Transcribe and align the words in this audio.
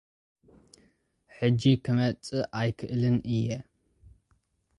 ሕጂ 1.35 1.61
ክመጽእ 1.83 2.47
ኣይክእልን 2.57 3.17
እየ። 3.33 3.49